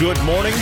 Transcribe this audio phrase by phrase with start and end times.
[0.00, 0.54] Good morning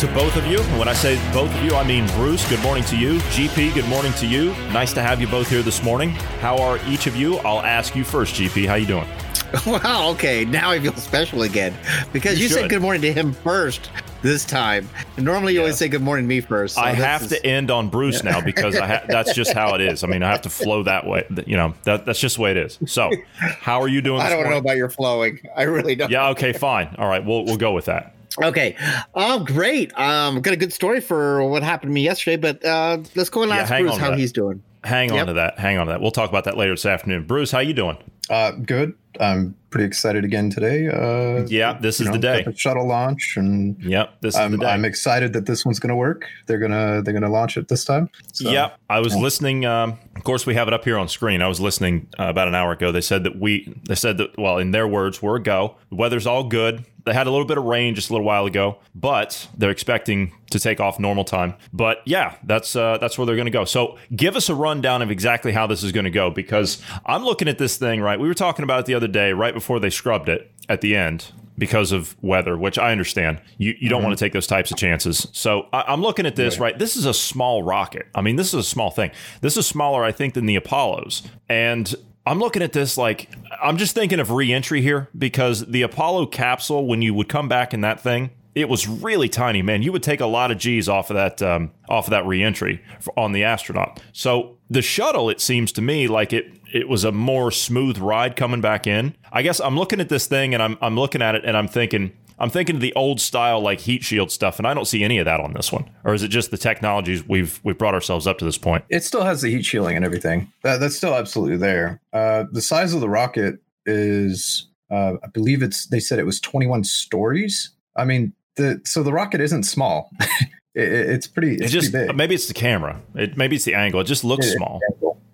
[0.00, 0.60] to both of you.
[0.78, 3.20] When I say both of you, I mean Bruce, good morning to you.
[3.30, 4.52] GP, good morning to you.
[4.70, 6.10] Nice to have you both here this morning.
[6.40, 7.38] How are each of you?
[7.38, 8.66] I'll ask you first, GP.
[8.66, 9.06] How you doing?
[9.66, 10.44] Wow, okay.
[10.44, 11.74] Now I feel special again.
[12.12, 14.88] Because you, You said good morning to him first this time.
[15.16, 16.74] Normally you always say good morning to me first.
[16.74, 19.74] so I have is- to end on Bruce now because I ha- that's just how
[19.74, 20.04] it is.
[20.04, 21.26] I mean, I have to flow that way.
[21.46, 22.78] You know, that, that's just the way it is.
[22.86, 24.20] So, how are you doing?
[24.22, 25.40] I don't know about your flowing.
[25.56, 26.10] I really don't.
[26.10, 26.28] Yeah.
[26.30, 26.52] Okay.
[26.52, 26.94] Fine.
[26.98, 27.24] All right.
[27.24, 28.14] We'll we'll go with that.
[28.40, 28.76] Okay.
[29.14, 29.96] Oh, great.
[29.98, 33.42] Um, got a good story for what happened to me yesterday, but uh, let's go
[33.42, 34.18] and Yeah, ask hang Bruce on how that.
[34.18, 34.62] he's doing.
[34.84, 35.58] Hang on to that.
[35.58, 36.00] Hang on to that.
[36.00, 37.24] We'll talk about that later this afternoon.
[37.26, 37.96] Bruce, how you doing?
[38.28, 38.94] Uh, good.
[39.20, 40.86] I'm pretty excited again today.
[40.88, 41.78] Uh, Yeah.
[41.80, 42.42] This is you the day.
[42.44, 44.20] the shuttle launch, and Yep.
[44.20, 44.66] This I'm, the day.
[44.66, 46.26] I'm excited that this one's going to work.
[46.46, 48.08] They're gonna they're gonna launch it this time.
[48.32, 48.78] So, Yep.
[48.88, 49.64] I was listening.
[49.64, 51.42] Um, of course, we have it up here on screen.
[51.42, 52.92] I was listening uh, about an hour ago.
[52.92, 55.76] They said that we, they said that, well, in their words, we're a go.
[55.88, 56.84] The weather's all good.
[57.04, 60.32] They had a little bit of rain just a little while ago, but they're expecting
[60.50, 61.54] to take off normal time.
[61.72, 63.64] But yeah, that's uh, that's where they're going to go.
[63.64, 67.24] So give us a rundown of exactly how this is going to go because I'm
[67.24, 68.20] looking at this thing right.
[68.20, 70.96] We were talking about it the other day, right before they scrubbed it at the
[70.96, 73.40] end because of weather, which I understand.
[73.58, 75.28] You you don't want to take those types of chances.
[75.32, 76.76] So I, I'm looking at this right.
[76.76, 78.08] This is a small rocket.
[78.12, 79.12] I mean, this is a small thing.
[79.40, 81.94] This is smaller, I think, than the Apollos, and
[82.26, 83.30] I'm looking at this like
[83.62, 87.72] I'm just thinking of re-entry here because the Apollo capsule, when you would come back
[87.72, 89.82] in that thing, it was really tiny, man.
[89.82, 92.82] You would take a lot of G's off of that um, off of that re-entry
[93.00, 94.02] for, on the astronaut.
[94.12, 98.36] So the shuttle, it seems to me like it it was a more smooth ride
[98.36, 99.14] coming back in.
[99.30, 101.68] I guess I'm looking at this thing and I'm I'm looking at it and I'm
[101.68, 105.04] thinking I'm thinking of the old style like heat shield stuff, and I don't see
[105.04, 105.88] any of that on this one.
[106.04, 108.84] Or is it just the technologies we've we've brought ourselves up to this point?
[108.88, 110.50] it still has the heat shielding and everything.
[110.62, 112.00] That, that's still absolutely there.
[112.12, 115.86] Uh, the size of the rocket is, uh, I believe it's.
[115.86, 117.70] They said it was 21 stories.
[117.96, 120.10] I mean, the so the rocket isn't small.
[120.74, 121.54] it, it- it's pretty.
[121.56, 123.00] It's It just pretty maybe it's the camera.
[123.14, 124.00] It maybe it's the angle.
[124.00, 124.56] It just looks Yeah.
[124.56, 124.80] small.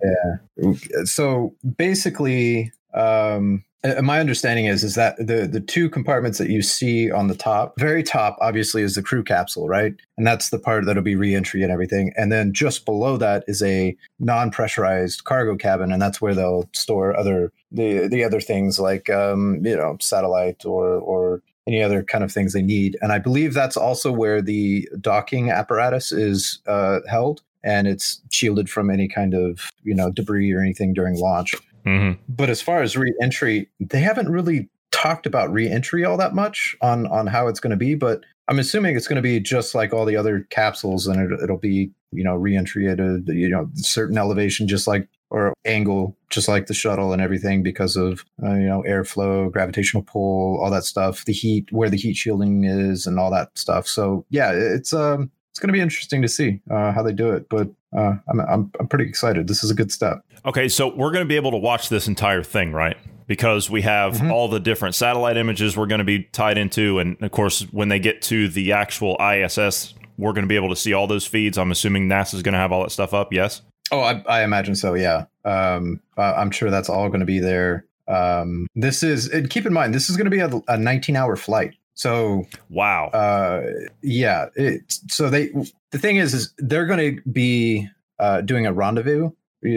[0.04, 1.04] Yeah.
[1.04, 3.64] So basically, um,
[4.02, 7.74] my understanding is is that the the two compartments that you see on the top,
[7.78, 9.94] very top, obviously, is the crew capsule, right?
[10.16, 12.12] And that's the part that'll be reentry and everything.
[12.16, 17.16] And then just below that is a non-pressurized cargo cabin, and that's where they'll store
[17.16, 22.24] other the the other things like um, you know satellite or or any other kind
[22.24, 22.96] of things they need.
[23.00, 28.70] And I believe that's also where the docking apparatus is uh, held and it's shielded
[28.70, 31.54] from any kind of you know debris or anything during launch.
[31.84, 36.76] hmm But as far as re-entry, they haven't really talked about re-entry all that much
[36.80, 37.94] on on how it's going to be.
[37.94, 41.42] But I'm assuming it's going to be just like all the other capsules, and it,
[41.42, 46.16] it'll be you know re-entry at a you know certain elevation, just like or angle,
[46.30, 50.70] just like the shuttle and everything, because of uh, you know airflow, gravitational pull, all
[50.70, 53.86] that stuff, the heat, where the heat shielding is, and all that stuff.
[53.86, 57.30] So yeah, it's um it's going to be interesting to see uh, how they do
[57.32, 57.48] it.
[57.48, 59.48] But uh, I'm, I'm I'm pretty excited.
[59.48, 60.22] This is a good step.
[60.46, 62.96] Okay, so we're going to be able to watch this entire thing, right?
[63.26, 64.30] Because we have Mhm.
[64.30, 67.88] all the different satellite images we're going to be tied into, and of course, when
[67.88, 71.26] they get to the actual ISS, we're going to be able to see all those
[71.26, 71.58] feeds.
[71.58, 73.32] I'm assuming NASA's going to have all that stuff up.
[73.32, 73.62] Yes.
[73.90, 74.94] Oh, I, I imagine so.
[74.94, 77.84] Yeah, um, I'm sure that's all going to be there.
[78.06, 81.14] Um, this is and keep in mind this is going to be a, a 19
[81.16, 81.74] hour flight.
[81.94, 83.08] So Wow.
[83.08, 83.62] uh,
[84.02, 85.50] yeah, it, so they
[85.90, 87.88] the thing is is they're going to be
[88.18, 89.30] uh, doing a rendezvous.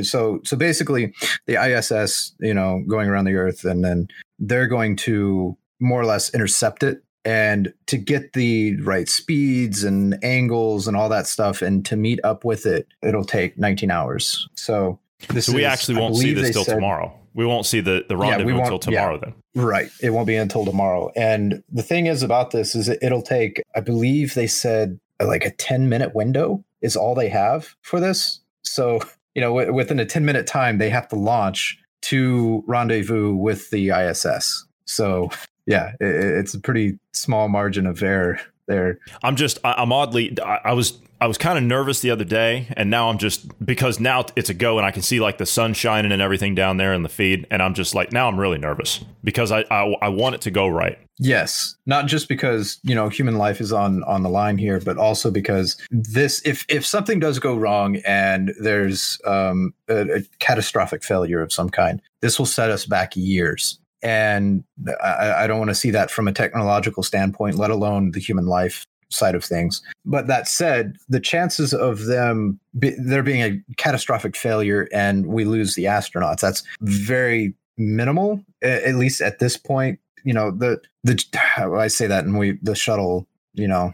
[0.03, 1.13] So so basically,
[1.47, 4.07] the ISS, you know, going around the Earth, and then
[4.37, 7.03] they're going to more or less intercept it.
[7.23, 12.19] And to get the right speeds and angles and all that stuff, and to meet
[12.23, 14.47] up with it, it'll take 19 hours.
[14.55, 14.97] So
[15.29, 17.13] this so we is- actually won't see this till said- tomorrow.
[17.33, 19.17] We won't see the the rendezvous won't- until tomorrow.
[19.17, 19.33] Then.
[19.55, 19.89] Right.
[20.01, 21.11] It won't be until tomorrow.
[21.15, 25.27] And the thing is about this is it- it'll take, I believe they said uh,
[25.27, 28.39] like a 10 minute window is all they have for this.
[28.63, 28.99] So,
[29.35, 33.69] you know, w- within a 10 minute time, they have to launch to rendezvous with
[33.69, 34.65] the ISS.
[34.85, 35.29] So,
[35.65, 36.07] yeah, i i-
[36.39, 38.99] it's a pretty small margin of error there.
[39.23, 42.23] I'm just I, I'm oddly I, I was I was kind of nervous the other
[42.23, 45.37] day, and now I'm just because now it's a go, and I can see like
[45.37, 48.27] the sun shining and everything down there in the feed, and I'm just like now
[48.27, 50.97] I'm really nervous because I I, I want it to go right.
[51.19, 54.97] Yes, not just because you know human life is on on the line here, but
[54.97, 61.03] also because this if if something does go wrong and there's um, a, a catastrophic
[61.03, 63.77] failure of some kind, this will set us back years.
[64.03, 64.63] And
[65.03, 68.47] I, I don't want to see that from a technological standpoint, let alone the human
[68.47, 69.81] life side of things.
[70.05, 75.45] But that said, the chances of them be, there being a catastrophic failure and we
[75.45, 79.99] lose the astronauts that's very minimal, at least at this point.
[80.23, 81.19] You know the the
[81.57, 83.27] I say that and we the shuttle.
[83.53, 83.93] You know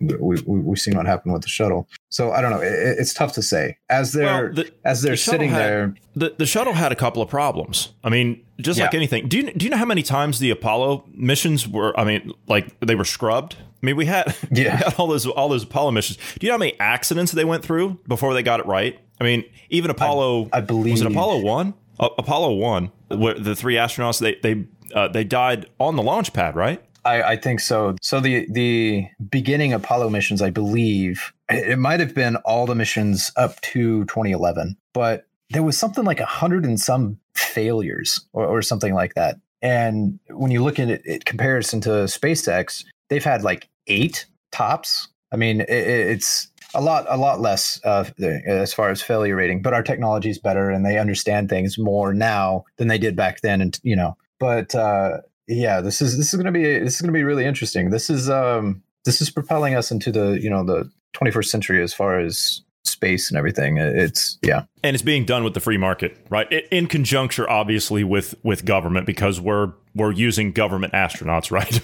[0.00, 1.88] we, we we've seen what happened with the shuttle.
[2.08, 2.60] So I don't know.
[2.60, 5.94] It, it's tough to say as they're well, the, as they're the sitting had, there.
[6.14, 7.92] The the shuttle had a couple of problems.
[8.04, 8.84] I mean, just yeah.
[8.84, 9.28] like anything.
[9.28, 11.98] Do you do you know how many times the Apollo missions were?
[11.98, 13.56] I mean, like they were scrubbed.
[13.60, 16.18] I mean, we had yeah we had all those all those Apollo missions.
[16.38, 18.98] Do you know how many accidents they went through before they got it right?
[19.20, 20.50] I mean, even Apollo.
[20.52, 21.74] I, I believe was it Apollo one.
[21.98, 26.32] Uh, Apollo one, where the three astronauts they they uh, they died on the launch
[26.32, 26.82] pad, right?
[27.06, 27.96] I, I, think so.
[28.02, 33.30] So the the beginning Apollo missions, I believe, it might have been all the missions
[33.36, 38.62] up to 2011, but there was something like a hundred and some failures or, or,
[38.62, 39.36] something like that.
[39.62, 45.08] And when you look at it in comparison to SpaceX, they've had like eight tops.
[45.30, 48.04] I mean, it, it's a lot a lot less uh,
[48.46, 52.12] as far as failure rating, but our technology is better and they understand things more
[52.12, 53.60] now than they did back then.
[53.60, 57.00] And you know, but uh, yeah, this is this is going to be this is
[57.00, 57.90] going to be really interesting.
[57.90, 61.94] This is um this is propelling us into the you know the 21st century as
[61.94, 63.78] far as space and everything.
[63.78, 66.50] It's yeah, and it's being done with the free market, right?
[66.70, 71.80] In conjuncture, obviously, with with government because we're we're using government astronauts, right?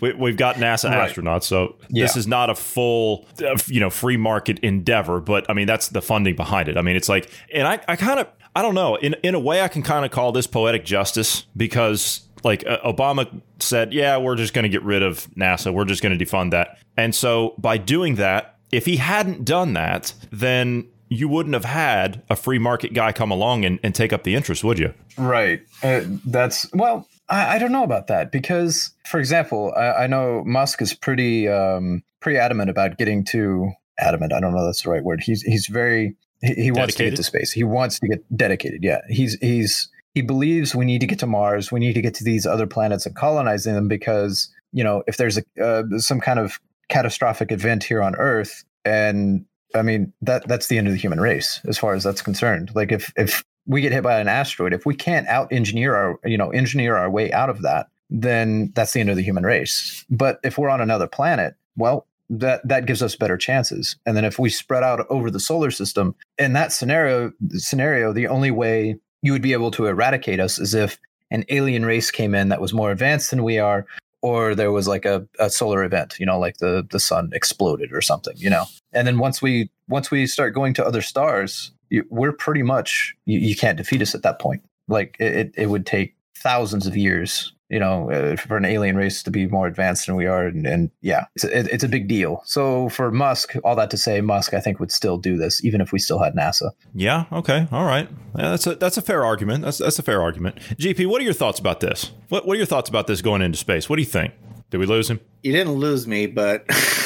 [0.00, 1.10] we, have got NASA right.
[1.10, 2.04] astronauts, so yeah.
[2.04, 5.20] this is not a full uh, you know free market endeavor.
[5.20, 6.76] But I mean, that's the funding behind it.
[6.76, 8.96] I mean, it's like, and I I kind of I don't know.
[8.96, 12.78] In in a way, I can kind of call this poetic justice because like uh,
[12.84, 15.72] Obama said, yeah, we're just going to get rid of NASA.
[15.72, 16.78] We're just going to defund that.
[16.96, 22.22] And so by doing that, if he hadn't done that, then you wouldn't have had
[22.30, 24.94] a free market guy come along and, and take up the interest, would you?
[25.18, 25.60] Right.
[25.82, 30.44] Uh, that's, well, I, I, don't know about that because, for example, I, I know
[30.46, 34.32] Musk is pretty, um, pretty adamant about getting to adamant.
[34.32, 35.20] I don't know that's the right word.
[35.20, 37.50] He's, he's very, he, he wants to get to space.
[37.50, 38.84] He wants to get dedicated.
[38.84, 39.00] Yeah.
[39.08, 42.24] He's, he's, he believes we need to get to Mars, we need to get to
[42.24, 46.38] these other planets and colonizing them because you know if there's a uh, some kind
[46.38, 50.98] of catastrophic event here on Earth, and I mean that that's the end of the
[50.98, 52.72] human race as far as that's concerned.
[52.74, 56.18] Like if if we get hit by an asteroid, if we can't out engineer our
[56.24, 59.44] you know engineer our way out of that, then that's the end of the human
[59.44, 60.04] race.
[60.10, 63.96] But if we're on another planet, well, that that gives us better chances.
[64.06, 68.26] And then if we spread out over the solar system, in that scenario, scenario, the
[68.26, 70.98] only way you would be able to eradicate us as if
[71.30, 73.86] an alien race came in that was more advanced than we are
[74.22, 77.92] or there was like a, a solar event you know like the the sun exploded
[77.92, 78.64] or something you know?
[78.92, 83.14] And then once we once we start going to other stars you, we're pretty much
[83.26, 84.62] you, you, can't defeat us at that point.
[84.88, 89.22] Like it, it would take thousands of years you know, uh, for an alien race
[89.22, 90.46] to be more advanced than we are.
[90.46, 92.42] And, and yeah, it's a, it's a big deal.
[92.44, 95.80] So for Musk, all that to say, Musk, I think would still do this, even
[95.80, 96.72] if we still had NASA.
[96.94, 97.26] Yeah.
[97.32, 97.68] Okay.
[97.70, 98.08] All right.
[98.36, 99.64] Yeah, that's a that's a fair argument.
[99.64, 100.56] That's that's a fair argument.
[100.78, 102.10] GP, what are your thoughts about this?
[102.28, 103.88] What What are your thoughts about this going into space?
[103.88, 104.34] What do you think?
[104.70, 105.20] Did we lose him?
[105.42, 106.64] You didn't lose me, but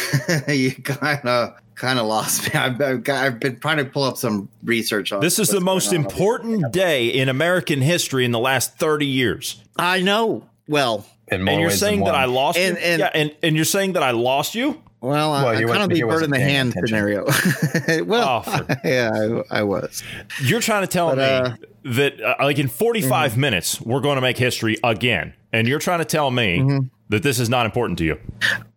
[0.48, 2.60] you kind of kind of lost me.
[2.60, 5.38] I've, I've, been trying to pull up some research on this.
[5.38, 9.62] Is the most important day in American history in the last thirty years.
[9.78, 10.44] I know.
[10.66, 12.82] Well, and you're saying that I lost and, you?
[12.82, 14.82] And, yeah, and, and you're saying that I lost you?
[15.00, 16.88] Well, well I, I kind of the bird in the hand attention.
[16.88, 17.24] scenario.
[18.04, 20.02] well, oh, for, yeah, I, I, was.
[20.42, 21.56] You're trying to tell but, me uh,
[21.96, 23.40] that, uh, like, in 45 mm-hmm.
[23.40, 25.34] minutes, we're going to make history again.
[25.52, 26.86] And you're trying to tell me mm-hmm.
[27.10, 28.20] that this is not important to you.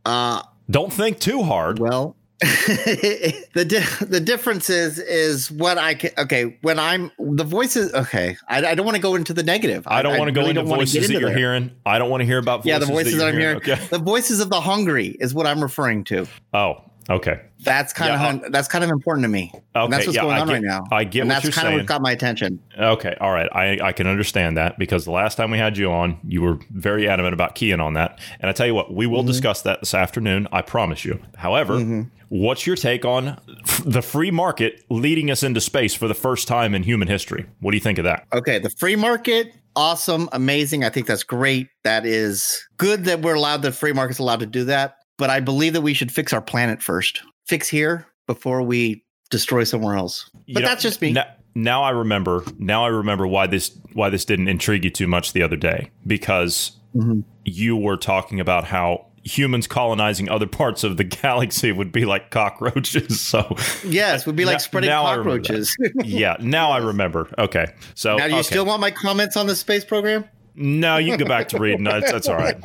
[0.06, 1.80] Uh, Don't think too hard.
[1.80, 2.16] Well,
[3.54, 8.38] the di- the difference is is what I can okay when I'm the voices okay
[8.48, 10.42] I, I don't want to go into the negative I, I don't want to go
[10.42, 11.38] really into voices that you're there.
[11.38, 13.80] hearing I don't want to hear about yeah the voices that, that I'm hearing, hearing.
[13.80, 13.88] Okay.
[13.88, 17.40] the voices of the hungry is what I'm referring to oh Okay.
[17.62, 19.52] That's kind yeah, of that's kind of important to me.
[19.54, 19.62] Okay.
[19.76, 20.84] And that's what's yeah, going on get, right now.
[20.92, 21.80] I get and what that's you're kind saying.
[21.80, 22.62] of what got my attention.
[22.78, 23.16] Okay.
[23.22, 23.50] All right.
[23.54, 26.60] I, I can understand that because the last time we had you on, you were
[26.72, 28.20] very adamant about keying on that.
[28.40, 29.28] And I tell you what, we will mm-hmm.
[29.28, 30.48] discuss that this afternoon.
[30.52, 31.20] I promise you.
[31.38, 32.02] However, mm-hmm.
[32.30, 33.40] what's your take on
[33.86, 37.46] the free market leading us into space for the first time in human history?
[37.62, 38.28] What do you think of that?
[38.34, 38.60] Okay.
[38.60, 40.84] The free market awesome, amazing.
[40.84, 41.70] I think that's great.
[41.84, 44.97] That is good that we're allowed, the free market's allowed to do that.
[45.18, 47.22] But I believe that we should fix our planet first.
[47.48, 50.30] Fix here before we destroy somewhere else.
[50.46, 51.12] You But know, that's just me.
[51.14, 52.44] Now, now I remember.
[52.60, 55.90] Now I remember why this why this didn't intrigue you too much the other day
[56.06, 57.24] because Mhm.
[57.44, 62.30] you were talking about how humans colonizing other parts of the galaxy would be like
[62.32, 63.20] cockroaches.
[63.28, 63.56] So
[63.86, 65.48] Yes, would be like Now- spreading now I remember that.
[65.48, 65.78] cockroaches.
[66.06, 67.28] yeah, now I remember.
[67.38, 68.44] Okay, so now, do you okay.
[68.44, 70.24] still want my comments on the space program?
[70.60, 71.84] No, you can go back to reading.
[71.84, 72.56] That's, that's all right.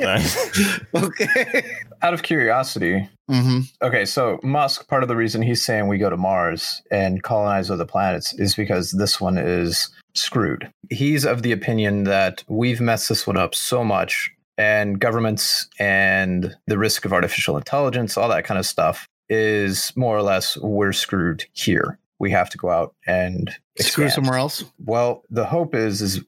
[0.95, 1.63] Okay.
[2.03, 6.11] Out of curiosity, hmm okay, so Musk, part of the reason he's saying we go
[6.11, 10.71] to Mars and colonize other planets is because this one is screwed.
[10.91, 16.55] He's of the opinion that we've messed this one up so much, and governments and
[16.67, 20.93] the risk of artificial intelligence, all that kind of stuff, is more or less we're
[20.93, 21.99] screwed here.
[22.19, 24.13] We have to go out and Screw expand.
[24.13, 24.65] somewhere else.
[24.85, 26.21] Well, the hope is is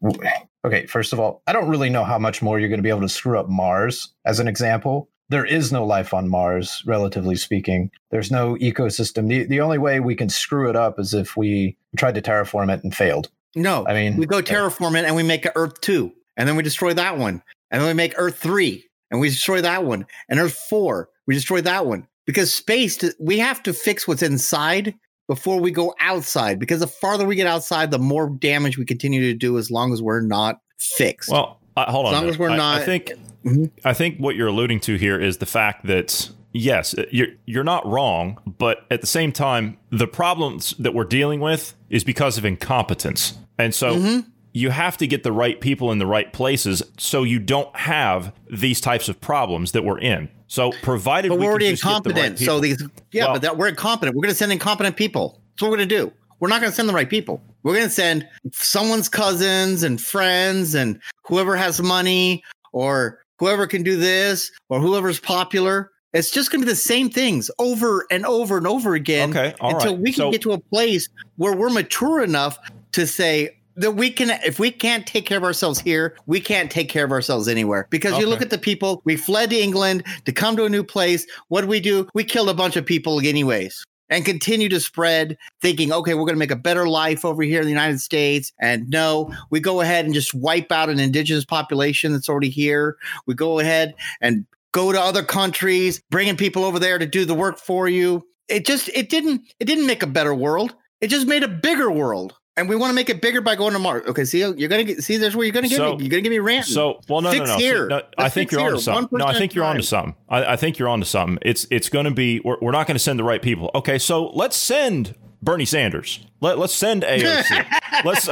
[0.64, 0.86] okay.
[0.86, 3.02] First of all, I don't really know how much more you're going to be able
[3.02, 4.12] to screw up Mars.
[4.24, 7.90] As an example, there is no life on Mars, relatively speaking.
[8.10, 9.28] There's no ecosystem.
[9.28, 12.72] The the only way we can screw it up is if we tried to terraform
[12.72, 13.30] it and failed.
[13.56, 16.54] No, I mean, we go terraform it and we make a Earth two, and then
[16.56, 20.06] we destroy that one, and then we make Earth three, and we destroy that one,
[20.28, 22.98] and Earth four, we destroy that one because space.
[23.18, 24.94] We have to fix what's inside
[25.26, 26.58] before we go outside.
[26.60, 29.58] Because the farther we get outside, the more damage we continue to do.
[29.58, 31.30] As long as we're not fixed.
[31.30, 32.14] Well, uh, hold on.
[32.14, 33.12] As long as we're I- not- I think.
[33.44, 33.70] Mhm.
[33.84, 37.86] I think what you're alluding to here is the fact that yes, you're you're not
[37.86, 42.44] wrong, but at the same time, the problems that we're dealing with is because of
[42.44, 43.96] incompetence, and so.
[43.96, 44.26] Mhm.
[44.56, 48.32] You have to get the right people in the right places so you don't have
[48.48, 50.28] these types of problems that we're in.
[50.46, 52.38] So, provided but we we're can already the right incompetent.
[52.38, 54.14] so these, yeah, Well- but that we're incompetent.
[54.16, 55.40] We're going to send incompetent people.
[55.56, 56.12] That's what we're going to do.
[56.38, 57.42] We're not going to send the right people.
[57.64, 63.82] We're going to send someone's cousins and friends and whoever has money or whoever can
[63.82, 65.90] do this or whoever's popular.
[66.12, 69.54] It's just going to be the same things over and over and over again Okay,
[69.60, 69.98] until right.
[70.00, 72.56] we can So- get to a place where we're mature enough
[72.92, 76.70] to say that we can if we can't take care of ourselves here we can't
[76.70, 80.04] take care of ourselves anywhere because you look at the people we fled to england
[80.26, 82.86] to come to a new place what do we do we killed a bunch of
[82.86, 87.24] people anyways and continue to spread thinking okay we're going to make a better life
[87.24, 88.52] over here in the united states.
[88.60, 92.96] And no we go ahead and just wipe out an indigenous population that's already here.
[93.26, 97.34] We go ahead and go to other countries bringing people over there to do the
[97.34, 98.26] work for you.
[98.48, 100.74] It just it didn't it didn't make a better world.
[101.00, 103.72] It just made a bigger world and we want to make it bigger by going
[103.72, 104.04] to Mars.
[104.06, 105.16] Okay, see, you're gonna get see.
[105.16, 106.04] There's where you're gonna get So- me.
[106.04, 106.72] You're gonna get me ranting.
[106.72, 107.56] So, well, no, no, no.
[107.58, 107.86] Here.
[107.88, 108.70] no, I think you're here.
[108.70, 109.18] onto something.
[109.18, 109.86] No, I think you're onto time.
[109.86, 110.14] something.
[110.28, 111.38] I, I think you're onto something.
[111.42, 112.40] It's it's going to be.
[112.40, 113.70] We're, we're not going to send the right people.
[113.74, 116.20] Okay, so let's send Bernie Sanders.
[116.40, 117.66] Let, let's send AOC.
[118.04, 118.28] let's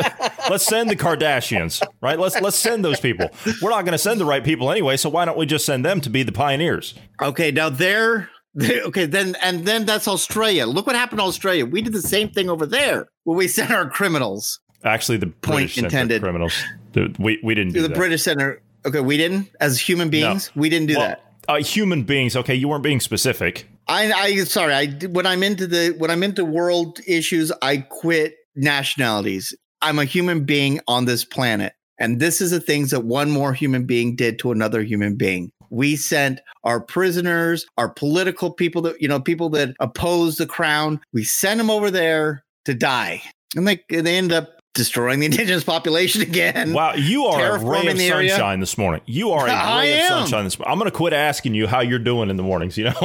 [0.51, 1.83] let's send the Kardashians.
[2.01, 2.19] Right.
[2.19, 3.31] Let's let's send those people.
[3.61, 4.97] We're not going to send the right people anyway.
[4.97, 6.95] So why don't we just send them to be the pioneers?
[7.21, 8.29] Okay, now there.
[8.89, 10.67] Okay, then and then that's Australia.
[10.67, 11.65] Look what happened to Australia.
[11.67, 15.77] We did the same thing over there where we sent our criminals Actually, the British
[15.77, 16.23] sent their intended.
[16.23, 16.55] criminals.
[16.93, 17.97] The- We we didn't do the that.
[17.97, 18.61] British Center.
[18.85, 20.51] Okay, we didn't as human beings.
[20.57, 21.23] We didn't do Well, that.
[21.49, 22.35] Uh, human beings.
[22.37, 23.69] Okay, you weren't being specific.
[23.89, 24.75] I, I sorry.
[24.75, 29.55] I when I'm into the when I'm into world issues, I quit nationalities.
[29.81, 33.55] I'm a human being on this planet, and this is the things that one more
[33.55, 35.51] human being did to another human being.
[35.73, 41.01] We sent our prisoners, our political people that you know, people that oppose the crown.
[41.15, 43.23] We sent them over there to die,
[43.57, 46.75] and they they end up destroying the indigenous population again.
[46.75, 48.31] Wow, you are a ray of area.
[48.31, 49.01] sunshine this morning.
[49.07, 50.09] You are a ray I of am.
[50.09, 50.73] sunshine this morning.
[50.73, 52.77] I'm going to quit asking you how you're doing in the mornings.
[52.77, 52.93] You know,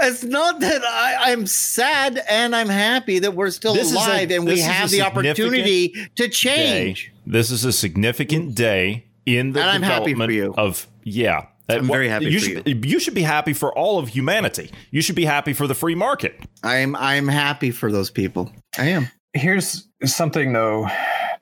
[0.00, 3.96] it's not that I, I'm sad and I'm happy that we're still This is a-
[3.96, 6.28] alive and we this is a have the opportunity to day.
[6.28, 7.12] change.
[7.26, 8.54] This is a significant mm.
[8.54, 9.04] day
[9.36, 10.54] in the And I'm happy for development you.
[10.56, 11.46] of yeah.
[11.70, 12.98] I'm very happy you for should, you.
[12.98, 14.70] should be happy for all of humanity.
[14.90, 16.34] You should be happy for the free market.
[16.62, 18.50] I'm I'm happy for those people.
[18.78, 19.08] I am.
[19.34, 20.88] Here's something though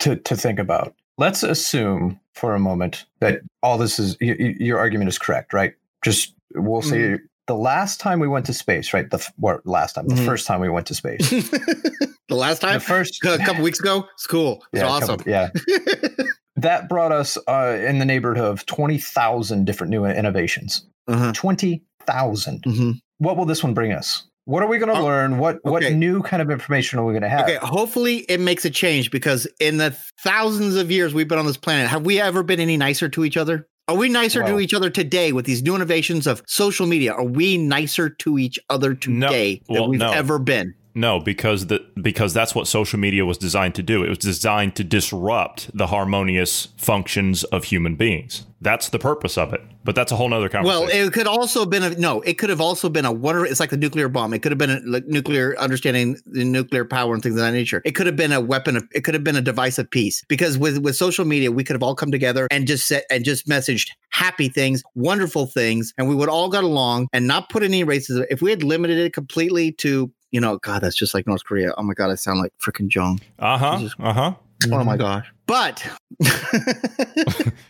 [0.01, 0.95] to to think about.
[1.17, 5.53] Let's assume for a moment that all this is y- y- your argument is correct,
[5.53, 5.75] right?
[6.05, 7.25] Just we'll say Mm-hmm.
[7.47, 9.09] the last time we went to space, right?
[9.09, 10.27] The f- well, last time, the Mhm.
[10.27, 11.31] first time we went to space,
[12.29, 14.65] the last time the first a couple weeks ago, it's cool.
[14.73, 15.19] It's yeah, awesome.
[15.19, 15.51] couple- yeah.
[16.57, 20.85] that brought us uh, in the neighborhood of twenty thousand different new innovations.
[21.09, 21.33] Uh-huh.
[21.33, 22.63] Twenty thousand.
[22.63, 22.95] Mhm.
[23.19, 24.25] What will this one bring us?
[24.45, 25.39] What are we going to Oh, learn?
[25.39, 27.43] What what new kind of information are we going to have?
[27.49, 31.47] Okay, hopefully it makes a change because in the thousands of years we've been on
[31.47, 33.67] this planet, have we ever been any nicer to each other?
[33.89, 37.13] Are we nicer to each other today with these new innovations of social media?
[37.13, 39.27] Are we nicer to each other No.
[39.29, 40.11] today than Well, we've no.
[40.11, 40.75] ever been?
[40.97, 44.03] No, because the because that's what social media was designed to do.
[44.03, 48.47] It was designed to disrupt the harmonious functions of human beings.
[48.63, 49.61] That's the purpose of it.
[49.85, 50.89] But that's a whole nother conversation.
[50.89, 52.23] Well, it could also have been a no.
[52.23, 53.45] It could have also been a wonder.
[53.45, 54.33] It's like the nuclear bomb.
[54.33, 57.53] It could have been a like, nuclear understanding the nuclear power and things of that
[57.53, 57.83] nature.
[57.85, 58.79] It could have been a weapon.
[58.79, 60.25] Of, it could have been a device of peace.
[60.29, 63.23] Because with with social media, we could have all come together and just set and
[63.23, 67.63] just messaged happy things, wonderful things, and we would all got along and not put
[67.63, 68.25] any racism.
[68.31, 71.73] If we had limited it completely to you know, God, that's just like North Korea.
[71.79, 73.21] Oh my God, I sound like freaking Jong.
[73.39, 73.89] uh huh.
[73.99, 74.35] Uh huh.
[74.71, 75.27] Oh my gosh.
[75.47, 75.83] But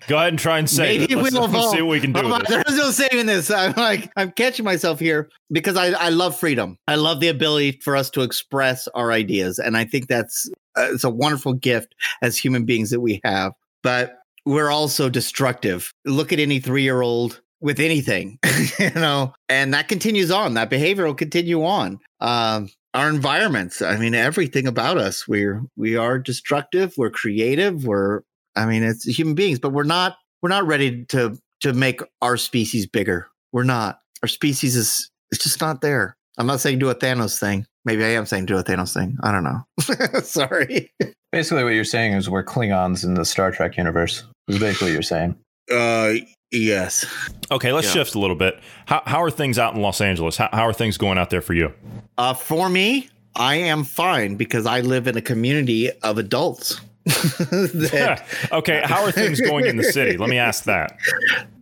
[0.09, 1.17] Go ahead and try and say Maybe it.
[1.17, 2.23] Let's, we'll let's see what we can do.
[2.23, 3.53] With like, there's no saving this.
[3.53, 6.77] I'm like, I'm catching myself here because I, I love freedom.
[6.89, 9.61] I love the ability for us to express our ideas.
[9.61, 13.53] And I think that's uh, it's a wonderful gift as human beings that we have.
[13.85, 15.93] But we're also destructive.
[16.05, 18.39] Look at any three year old with anything,
[18.79, 20.55] you know, and that continues on.
[20.55, 21.99] That behavior will continue on.
[22.21, 26.95] Um, our environments, I mean, everything about us, we're we are destructive.
[26.97, 27.85] We're creative.
[27.85, 28.23] We're,
[28.57, 32.37] I mean, it's human beings, but we're not we're not ready to to make our
[32.37, 33.29] species bigger.
[33.53, 33.99] We're not.
[34.23, 36.17] Our species is it's just not there.
[36.39, 37.67] I'm not saying do a Thanos thing.
[37.85, 39.17] Maybe I am saying do a Thanos thing.
[39.23, 40.21] I don't know.
[40.21, 40.91] Sorry.
[41.33, 44.25] Basically, what you're saying is we're Klingons in the Star Trek universe.
[44.49, 45.37] Is basically what you're saying.
[45.71, 46.15] Uh
[46.51, 47.05] yes.
[47.51, 47.93] Okay, let's Yeah.
[47.95, 48.59] shift a little bit.
[48.87, 50.37] How, how are things out in Los Angeles?
[50.37, 51.73] How, how are things going out there for you?
[52.19, 56.81] Uh for me, I am fine because I live in a community of adults.
[57.07, 60.17] that okay, how are things going in the city?
[60.17, 60.99] Let me ask that.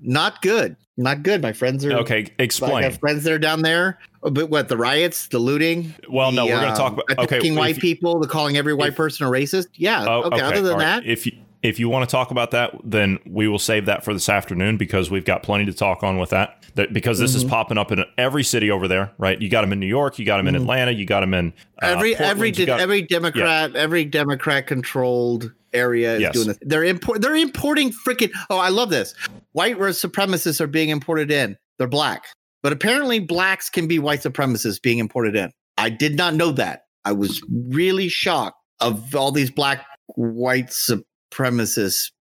[0.02, 0.76] not good.
[0.96, 1.42] Not good.
[1.42, 2.84] My friends are Okay, I explain.
[2.84, 3.98] have friends that are down there.
[4.22, 5.92] Uh, But what the riots, the looting?
[6.08, 7.36] Well, no, the, we're going to talk um, about okay.
[7.36, 9.66] attacking if white you- people, the calling every white if- person a racist.
[9.74, 10.04] Yeah.
[10.08, 11.02] Oh, okay, Other than all right.
[11.02, 11.32] that, if you
[11.64, 14.76] if you want to talk about that, then we will save that for this afternoon
[14.76, 16.62] because we've got plenty to talk on with that.
[16.76, 17.38] That because this Mm-hmm.
[17.46, 19.40] is popping up in every city over there, right?
[19.40, 21.52] You got them in New York, you got them in Atlanta, you got them in
[21.82, 21.96] uh, Mm-hmm.
[21.96, 26.32] every every Portland, you de- got- every Democrat every Democrat controlled area is Yes.
[26.34, 26.58] doing this.
[26.62, 29.14] They're import they're importing freaking oh I love this.
[29.52, 31.56] White supremacists are being imported in.
[31.78, 32.24] They're black.
[32.62, 35.50] But apparently blacks can be white supremacists being imported in.
[35.78, 36.82] I did not know that.
[37.04, 39.84] I was really shocked of all these black
[40.16, 41.02] white supremacists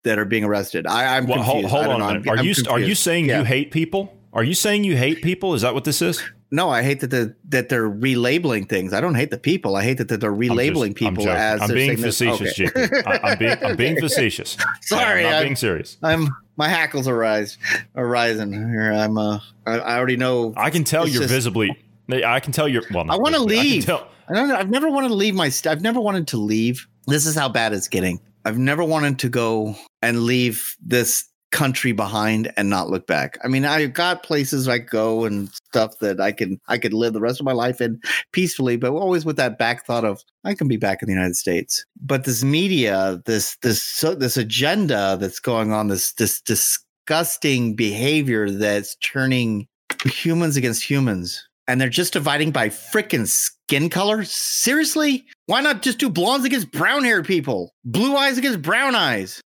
[0.04, 0.86] that are being arrested.
[0.86, 1.68] I, I'm Well, confused.
[1.68, 3.38] hold I on I'm- Are I'm you are you saying Yeah.
[3.40, 4.16] you hate people?
[4.32, 5.54] Are you saying you hate people?
[5.54, 6.22] Is that what this is?
[6.50, 8.92] No, I hate that the that they're relabeling things.
[8.92, 9.74] I don't hate the people.
[9.76, 12.58] I hate that, that they're I'm just- relabeling I'm people as I'm being this- facetious,
[12.60, 12.64] okay.
[12.88, 13.06] JP.
[13.06, 14.56] I, am being I'm being facetious.
[14.82, 15.96] Sorry, I'm not I'm- being serious.
[16.02, 17.56] I'm my hackles are rise
[17.94, 18.92] are rising here.
[18.92, 20.52] I'm uh I, I already know.
[20.56, 21.70] I can tell you're just- visibly.
[22.10, 22.82] I can tell you're.
[22.92, 23.32] Well, I visibly.
[23.56, 23.84] can leave.
[23.86, 24.50] tell- I don't.
[24.50, 25.48] I've never wanted to leave my.
[25.48, 26.86] St- I've never wanted to leave.
[27.06, 28.20] This is how bad it's getting.
[28.44, 33.38] I've never wanted to go and leave this country behind and not look back.
[33.44, 37.12] I mean, I've got places I go and stuff that I can I could live
[37.12, 38.00] the rest of my life in
[38.32, 41.36] peacefully, but always with that back thought of I can be back in the United
[41.36, 41.84] States.
[42.00, 48.50] But this media, this this so, this agenda that's going on, this this disgusting behavior
[48.50, 49.68] that's turning
[50.04, 54.24] humans against humans and they're just dividing by freaking skin color?
[54.24, 55.26] Seriously?
[55.46, 57.72] Why not just do blondes against brown haired people?
[57.84, 59.40] Blue eyes against brown eyes?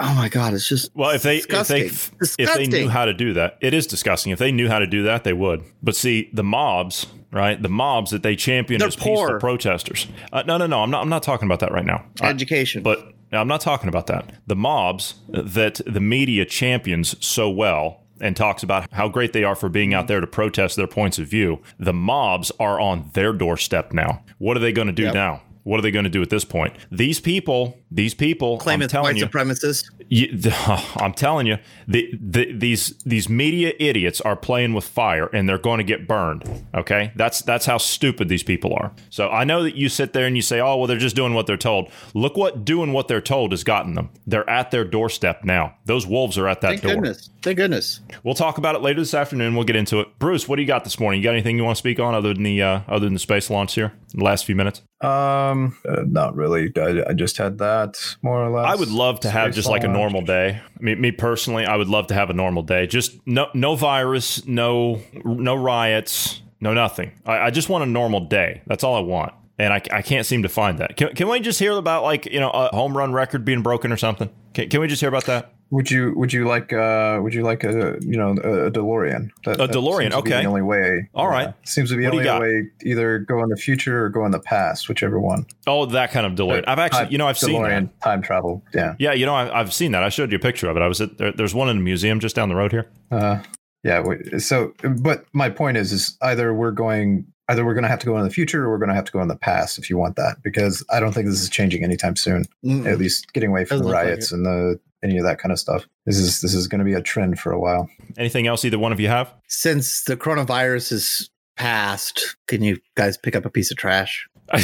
[0.00, 1.88] Oh my god, it's just Well, if they if disgusting.
[2.36, 4.30] they if they knew how to do that, it is disgusting.
[4.32, 5.64] If they knew how to do that, they would.
[5.82, 7.60] But see, the mobs, right?
[7.60, 9.40] The mobs that they champion They're as peaceful poor.
[9.40, 10.06] protesters.
[10.32, 10.82] Uh, no, no, no.
[10.82, 11.02] I'm not.
[11.02, 12.04] I'm not talking about that right now.
[12.20, 12.84] I- education.
[12.84, 14.30] but I'm not talking about that.
[14.46, 19.54] The mobs that the media champions so well and talks about how great they are
[19.56, 21.60] for being out there to protest their points of view.
[21.78, 24.22] The mobs are on their doorstep now.
[24.38, 25.14] What are they going to do Yep.
[25.14, 25.42] now?
[25.64, 26.74] What are they going to do at this point?
[26.90, 29.90] These people, these people, claim I'm it's telling white you, supremacist.
[30.08, 30.50] you,
[30.96, 35.58] I'm telling you, the, the, these these media idiots are playing with fire, and they're
[35.58, 36.44] going to get burned.
[36.74, 38.92] Okay, that's that's how stupid these people are.
[39.10, 41.34] So I know that you sit there and you say, "Oh, well, they're just doing
[41.34, 44.10] what they're told." Look what doing what they're told has gotten them.
[44.26, 45.74] They're at their doorstep now.
[45.84, 46.94] Those wolves are at that Thank door.
[46.94, 47.30] goodness.
[47.42, 48.00] Thank goodness.
[48.24, 49.54] We'll talk about it later this afternoon.
[49.54, 50.18] We'll get into it.
[50.18, 51.20] Bruce, what do you got this morning?
[51.20, 53.20] You got anything you want to speak on other than the uh, other than the
[53.20, 53.92] space launch here?
[54.12, 54.82] In the last few minutes.
[55.00, 56.72] Um, uh, not really.
[56.76, 58.66] I, I just had that more or less.
[58.66, 60.60] I would love to have just like a normal day.
[60.60, 62.86] I mean, me personally, I would love to have a normal day.
[62.86, 67.12] Just no, no virus, no, no riots, no nothing.
[67.24, 68.62] I, I just want a normal day.
[68.66, 70.96] That's all I want, and I, I can't seem to find that.
[70.96, 73.92] Can, can we just hear about like you know a home run record being broken
[73.92, 74.30] or something?
[74.54, 75.52] Can, can we just hear about that?
[75.70, 79.30] Would you would you like uh would you like a you know a, a DeLorean?
[79.44, 80.42] That, A that DeLorean, seems to be okay.
[80.42, 81.10] The only way.
[81.14, 81.52] All right.
[81.66, 84.08] Seems to be the What do you only way either go in the future or
[84.08, 85.44] go in the past, whichever one.
[85.66, 86.64] Oh, that kind of DeLorean.
[86.66, 87.68] I've actually, Time- you know, I've seen that.
[87.68, 88.64] DeLorean time travel.
[88.74, 88.94] Yeah.
[88.98, 90.02] Yeah, you know, I, I've seen that.
[90.02, 90.80] I showed you a picture of it.
[90.80, 92.90] I was at there, there's one in a museum just down the road here.
[93.10, 93.42] Uh,
[93.84, 94.02] yeah.
[94.38, 98.06] So, but my point is, is either we're going either we're going to have to
[98.06, 99.88] go in the future or we're going to have to go in the past if
[99.88, 102.44] you want that, because I don't think this is changing anytime soon.
[102.64, 102.86] Mm-mm.
[102.90, 105.52] At least getting away from the look like riots and the any of that kind
[105.52, 105.86] of stuff.
[106.06, 107.88] This is this is going to be a trend for a while.
[108.16, 109.32] Anything else either one of you have?
[109.48, 114.28] Since the coronavirus is past, can you guys pick up a piece of trash?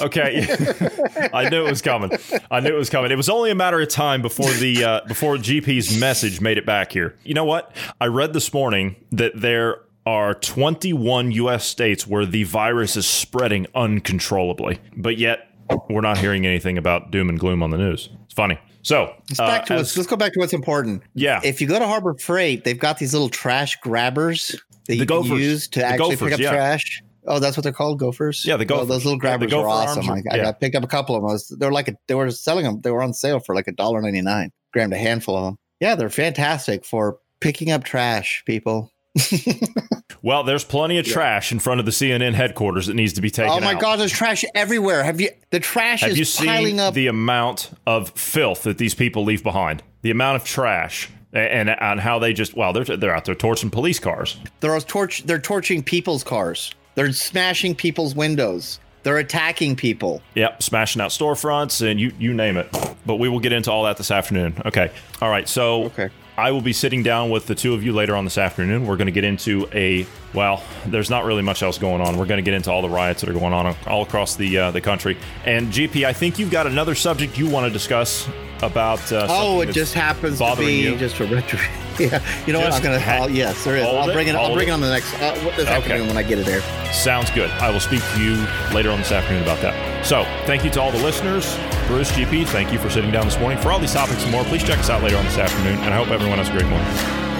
[0.00, 0.44] okay,
[1.32, 2.10] I knew it was coming.
[2.50, 3.12] I knew it was coming.
[3.12, 6.66] It was only a matter of time before the uh, before GP's message made it
[6.66, 7.16] back here.
[7.22, 7.74] You know what?
[8.00, 11.64] I read this morning that there are 21 U.S.
[11.64, 15.48] states where the virus is spreading uncontrollably, but yet
[15.88, 18.10] we're not hearing anything about doom and gloom on the news.
[18.24, 18.58] It's funny.
[18.84, 21.02] So Let's, uh, back to as- let's go back to what's important.
[21.14, 24.54] yeah, If you go to Harbor Freight, they've got these little trash grabbers
[24.86, 25.40] that you can gophers.
[25.40, 26.50] use to actually gophers, pick up yeah.
[26.50, 27.02] trash.
[27.26, 28.44] Oh, that's what they're called, gophers.
[28.44, 30.08] Yeah, the Oh, those little grabbers gopher are awesome.
[30.10, 30.42] are- I, I yeah.
[30.44, 31.30] got picked up a couple of them.
[31.30, 32.82] I was- They're like a, they were selling them.
[32.82, 34.52] They were on sale for like a dollar ninety nine.
[34.74, 35.56] Grabbed a handful of them.
[35.80, 38.90] Yeah, they're fantastic for picking up trash, people.
[40.22, 43.30] well, there's plenty of trash in front of the CNN headquarters that needs to be
[43.30, 43.80] taken oh my out.
[43.80, 45.04] god, there's trash everywhere.
[45.04, 45.30] Have you?
[45.50, 46.94] The trash Have is you seen piling up.
[46.94, 49.82] the amount of filth that these people leave behind?
[50.02, 53.70] The amount of trash and and how they just well they're they're out there torching
[53.70, 54.36] police cars.
[54.60, 55.24] They're torch.
[55.24, 56.72] They're torching people's cars.
[56.94, 58.80] They're smashing people's windows.
[59.02, 60.22] They're attacking people.
[60.34, 62.68] Yep, smashing out storefronts and you you name it.
[63.04, 64.60] But we will get into all that this afternoon.
[64.64, 64.90] Okay.
[65.20, 65.48] All right.
[65.48, 66.08] So Okay.
[66.36, 68.86] I will be sitting down with the two of you later on this afternoon.
[68.86, 70.64] We're going to get into a well.
[70.84, 72.16] There's not really much else going on.
[72.18, 74.58] We're going to get into all the riots that are going on all across the
[74.58, 75.16] uh, the country.
[75.44, 78.28] And GP, I think you've got another subject you want to discuss
[78.62, 79.12] about.
[79.12, 80.96] Uh, Oh, it just happens to be you.
[80.96, 81.58] just a retro.
[81.96, 82.72] Yeah, you know what?
[82.72, 82.98] I'm gonna.
[82.98, 83.84] ha- I'll, yes, there is.
[83.86, 84.34] I'll bring it.
[84.34, 84.70] I'll bring it.
[84.72, 86.00] it on the next uh, what- this Okay.
[86.04, 86.60] when I get it there.
[86.92, 87.48] Sounds good.
[87.50, 88.34] I will speak to you
[88.74, 90.04] later on this afternoon about that.
[90.04, 91.56] So, thank you to all the listeners.
[91.86, 93.58] Bruce, GP, thank you for sitting down this morning.
[93.58, 95.92] For all these topics and more, please check us out later on this afternoon, and
[95.92, 97.33] I hope everyone has a great morning.